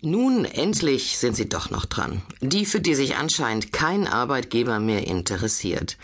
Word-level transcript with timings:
Nun, 0.00 0.44
endlich 0.44 1.16
sind 1.16 1.34
Sie 1.34 1.48
doch 1.48 1.70
noch 1.70 1.86
dran. 1.86 2.22
Die, 2.40 2.66
für 2.66 2.80
die 2.80 2.94
sich 2.94 3.16
anscheinend 3.16 3.72
kein 3.72 4.06
Arbeitgeber 4.06 4.78
mehr 4.78 5.06
interessiert. 5.06 5.96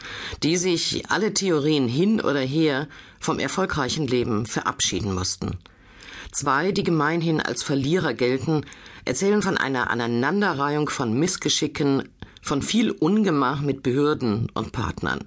Die 0.42 0.56
sich 0.56 1.10
alle 1.10 1.34
Theorien 1.34 1.86
hin 1.86 2.20
oder 2.20 2.40
her 2.40 2.88
vom 3.18 3.38
erfolgreichen 3.38 4.06
Leben 4.06 4.46
verabschieden 4.46 5.14
mussten. 5.14 5.58
Zwei, 6.32 6.72
die 6.72 6.84
gemeinhin 6.84 7.40
als 7.40 7.62
Verlierer 7.62 8.14
gelten, 8.14 8.64
erzählen 9.04 9.42
von 9.42 9.58
einer 9.58 9.90
Aneinanderreihung 9.90 10.88
von 10.88 11.12
Missgeschicken, 11.12 12.08
von 12.40 12.62
viel 12.62 12.92
Ungemach 12.92 13.60
mit 13.60 13.82
Behörden 13.82 14.48
und 14.54 14.72
Partnern. 14.72 15.26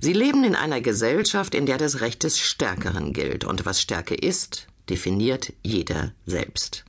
Sie 0.00 0.12
leben 0.12 0.44
in 0.44 0.54
einer 0.54 0.80
Gesellschaft, 0.80 1.54
in 1.54 1.66
der 1.66 1.78
das 1.78 2.00
Recht 2.00 2.24
des 2.24 2.38
Stärkeren 2.38 3.12
gilt, 3.12 3.44
und 3.44 3.66
was 3.66 3.80
Stärke 3.80 4.14
ist, 4.14 4.66
definiert 4.88 5.52
jeder 5.62 6.12
selbst. 6.26 6.84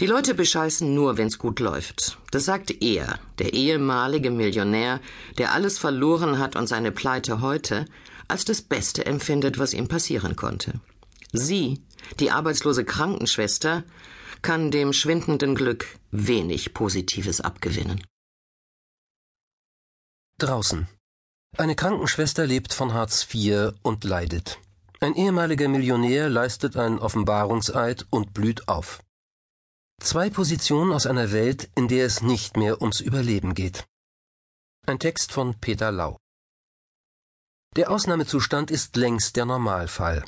Die 0.00 0.06
Leute 0.06 0.34
bescheißen 0.34 0.94
nur, 0.94 1.16
wenn's 1.16 1.38
gut 1.38 1.60
läuft. 1.60 2.18
Das 2.30 2.44
sagt 2.44 2.82
er, 2.82 3.18
der 3.38 3.52
ehemalige 3.52 4.30
Millionär, 4.30 5.00
der 5.38 5.52
alles 5.52 5.78
verloren 5.78 6.38
hat 6.38 6.56
und 6.56 6.66
seine 6.66 6.92
Pleite 6.92 7.40
heute 7.40 7.86
als 8.28 8.44
das 8.44 8.62
Beste 8.62 9.06
empfindet, 9.06 9.58
was 9.58 9.74
ihm 9.74 9.88
passieren 9.88 10.36
konnte. 10.36 10.80
Sie, 11.32 11.82
die 12.20 12.30
arbeitslose 12.30 12.84
Krankenschwester, 12.84 13.84
kann 14.42 14.70
dem 14.70 14.92
schwindenden 14.92 15.54
Glück 15.54 15.86
wenig 16.10 16.74
Positives 16.74 17.40
abgewinnen. 17.40 18.02
Draußen. 20.38 20.86
Eine 21.56 21.76
Krankenschwester 21.76 22.46
lebt 22.46 22.74
von 22.74 22.92
Hartz 22.92 23.26
IV 23.32 23.72
und 23.82 24.04
leidet. 24.04 24.58
Ein 25.00 25.14
ehemaliger 25.14 25.68
Millionär 25.68 26.28
leistet 26.28 26.76
einen 26.76 26.98
Offenbarungseid 26.98 28.06
und 28.10 28.32
blüht 28.34 28.68
auf. 28.68 29.03
Zwei 30.04 30.28
Positionen 30.28 30.92
aus 30.92 31.06
einer 31.06 31.32
Welt, 31.32 31.70
in 31.74 31.88
der 31.88 32.04
es 32.04 32.20
nicht 32.20 32.58
mehr 32.58 32.82
ums 32.82 33.00
Überleben 33.00 33.54
geht. 33.54 33.86
Ein 34.86 34.98
Text 34.98 35.32
von 35.32 35.58
Peter 35.58 35.90
Lau. 35.90 36.18
Der 37.74 37.90
Ausnahmezustand 37.90 38.70
ist 38.70 38.96
längst 38.96 39.36
der 39.36 39.46
Normalfall. 39.46 40.22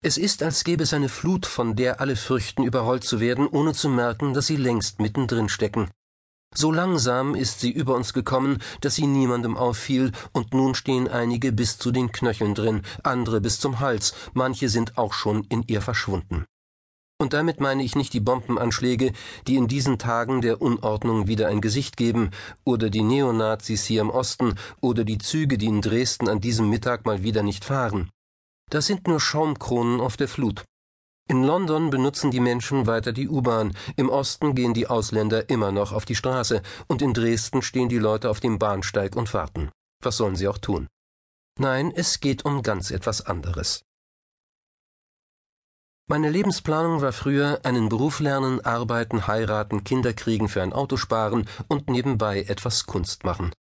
Es 0.00 0.16
ist, 0.16 0.44
als 0.44 0.62
gäbe 0.62 0.84
es 0.84 0.94
eine 0.94 1.08
Flut, 1.08 1.44
von 1.44 1.74
der 1.74 2.00
alle 2.00 2.14
fürchten, 2.14 2.62
überrollt 2.62 3.02
zu 3.02 3.18
werden, 3.18 3.48
ohne 3.48 3.74
zu 3.74 3.88
merken, 3.88 4.32
dass 4.32 4.46
sie 4.46 4.56
längst 4.56 5.00
mittendrin 5.00 5.48
stecken. 5.48 5.90
So 6.54 6.70
langsam 6.70 7.34
ist 7.34 7.58
sie 7.58 7.72
über 7.72 7.96
uns 7.96 8.12
gekommen, 8.12 8.62
dass 8.80 8.94
sie 8.94 9.08
niemandem 9.08 9.56
auffiel, 9.56 10.12
und 10.32 10.54
nun 10.54 10.76
stehen 10.76 11.08
einige 11.08 11.50
bis 11.50 11.78
zu 11.78 11.90
den 11.90 12.12
Knöcheln 12.12 12.54
drin, 12.54 12.82
andere 13.02 13.40
bis 13.40 13.58
zum 13.58 13.80
Hals, 13.80 14.14
manche 14.34 14.68
sind 14.68 14.98
auch 14.98 15.14
schon 15.14 15.42
in 15.48 15.64
ihr 15.66 15.82
verschwunden. 15.82 16.46
Und 17.20 17.34
damit 17.34 17.60
meine 17.60 17.82
ich 17.82 17.96
nicht 17.96 18.14
die 18.14 18.20
Bombenanschläge, 18.20 19.12
die 19.46 19.56
in 19.56 19.68
diesen 19.68 19.98
Tagen 19.98 20.40
der 20.40 20.62
Unordnung 20.62 21.26
wieder 21.26 21.48
ein 21.48 21.60
Gesicht 21.60 21.98
geben, 21.98 22.30
oder 22.64 22.88
die 22.88 23.02
Neonazis 23.02 23.84
hier 23.84 24.00
im 24.00 24.08
Osten, 24.08 24.54
oder 24.80 25.04
die 25.04 25.18
Züge, 25.18 25.58
die 25.58 25.66
in 25.66 25.82
Dresden 25.82 26.30
an 26.30 26.40
diesem 26.40 26.70
Mittag 26.70 27.04
mal 27.04 27.22
wieder 27.22 27.42
nicht 27.42 27.66
fahren. 27.66 28.08
Das 28.70 28.86
sind 28.86 29.06
nur 29.06 29.20
Schaumkronen 29.20 30.00
auf 30.00 30.16
der 30.16 30.28
Flut. 30.28 30.64
In 31.28 31.44
London 31.44 31.90
benutzen 31.90 32.30
die 32.30 32.40
Menschen 32.40 32.86
weiter 32.86 33.12
die 33.12 33.28
U-Bahn, 33.28 33.76
im 33.96 34.08
Osten 34.08 34.54
gehen 34.54 34.72
die 34.72 34.86
Ausländer 34.86 35.50
immer 35.50 35.72
noch 35.72 35.92
auf 35.92 36.06
die 36.06 36.16
Straße, 36.16 36.62
und 36.86 37.02
in 37.02 37.12
Dresden 37.12 37.60
stehen 37.60 37.90
die 37.90 37.98
Leute 37.98 38.30
auf 38.30 38.40
dem 38.40 38.58
Bahnsteig 38.58 39.14
und 39.14 39.34
warten. 39.34 39.70
Was 40.02 40.16
sollen 40.16 40.36
sie 40.36 40.48
auch 40.48 40.56
tun? 40.56 40.88
Nein, 41.58 41.92
es 41.94 42.20
geht 42.20 42.46
um 42.46 42.62
ganz 42.62 42.90
etwas 42.90 43.26
anderes. 43.26 43.82
Meine 46.10 46.28
Lebensplanung 46.28 47.02
war 47.02 47.12
früher 47.12 47.60
einen 47.62 47.88
Beruf 47.88 48.18
lernen, 48.18 48.60
arbeiten, 48.64 49.28
heiraten, 49.28 49.84
Kinder 49.84 50.12
kriegen, 50.12 50.48
für 50.48 50.60
ein 50.60 50.72
Auto 50.72 50.96
sparen 50.96 51.46
und 51.68 51.88
nebenbei 51.88 52.42
etwas 52.48 52.86
Kunst 52.86 53.22
machen. 53.22 53.52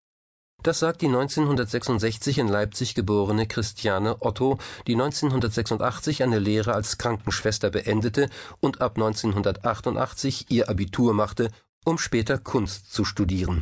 Das 0.64 0.80
sagt 0.80 1.03
die 1.03 1.05
1966 1.05 2.39
in 2.39 2.47
Leipzig 2.47 2.95
geborene 2.95 3.45
Christiane 3.45 4.17
Otto, 4.21 4.58
die 4.87 4.93
1986 4.93 6.23
eine 6.23 6.39
Lehre 6.39 6.73
als 6.73 6.98
Krankenschwester 6.98 7.70
beendete 7.70 8.32
und 8.61 8.81
ab 8.81 8.93
1988 8.95 10.48
ihr 10.49 10.70
Abitur 10.70 11.14
machte, 11.14 11.52
um 11.86 11.99
später 11.99 12.39
Kunst 12.39 12.92
zu 12.92 13.05
studieren. 13.05 13.61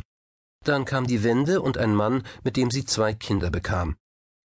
Dann 0.64 0.86
kam 0.86 1.06
die 1.06 1.22
Wende 1.22 1.60
und 1.60 1.76
ein 1.76 1.94
Mann, 1.94 2.22
mit 2.42 2.56
dem 2.56 2.70
sie 2.70 2.86
zwei 2.86 3.12
Kinder 3.12 3.50
bekam. 3.50 3.96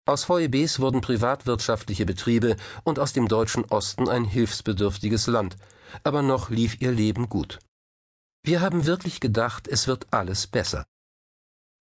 Aus 0.07 0.27
VEBs 0.27 0.79
wurden 0.79 1.01
privatwirtschaftliche 1.01 2.07
Betriebe 2.07 2.55
und 2.83 2.97
aus 2.97 3.13
dem 3.13 3.27
deutschen 3.27 3.65
Osten 3.65 4.09
ein 4.09 4.25
hilfsbedürftiges 4.25 5.27
Land, 5.27 5.57
aber 6.03 6.23
noch 6.23 6.49
lief 6.49 6.81
ihr 6.81 6.91
Leben 6.91 7.29
gut. 7.29 7.59
Wir 8.43 8.61
haben 8.61 8.87
wirklich 8.87 9.19
gedacht, 9.19 9.67
es 9.67 9.87
wird 9.87 10.07
alles 10.11 10.47
besser. 10.47 10.83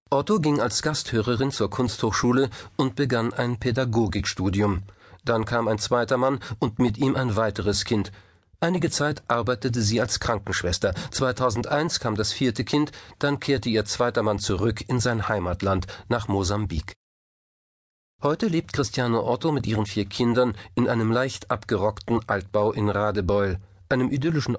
Otto 0.09 0.39
ging 0.39 0.59
als 0.59 0.81
Gasthörerin 0.81 1.51
zur 1.51 1.69
Kunsthochschule 1.69 2.49
und 2.75 2.95
begann 2.95 3.31
ein 3.31 3.57
Pädagogikstudium. 3.57 4.83
Dann 5.23 5.45
kam 5.45 5.69
ein 5.69 5.79
zweiter 5.79 6.17
Mann 6.17 6.39
und 6.59 6.79
mit 6.79 6.97
ihm 6.97 7.15
ein 7.15 7.37
weiteres 7.37 7.85
Kind. 7.85 8.11
Einige 8.59 8.89
Zeit 8.89 9.23
arbeitete 9.29 9.81
sie 9.81 10.01
als 10.01 10.19
Krankenschwester. 10.19 10.93
2001 11.11 12.01
kam 12.01 12.17
das 12.17 12.33
vierte 12.33 12.65
Kind, 12.65 12.91
dann 13.19 13.39
kehrte 13.39 13.69
ihr 13.69 13.85
zweiter 13.85 14.23
Mann 14.23 14.39
zurück 14.39 14.83
in 14.89 14.99
sein 14.99 15.29
Heimatland, 15.29 15.87
nach 16.09 16.27
Mosambik. 16.27 16.98
Heute 18.21 18.47
lebt 18.47 18.73
Christiane 18.73 19.23
Otto 19.23 19.53
mit 19.53 19.65
ihren 19.65 19.85
vier 19.85 20.03
Kindern 20.03 20.53
in 20.75 20.89
einem 20.89 21.09
leicht 21.09 21.49
abgerockten 21.49 22.19
Altbau 22.27 22.73
in 22.73 22.89
Radebeul, 22.89 23.59
einem 23.87 24.11
idyllischen 24.11 24.57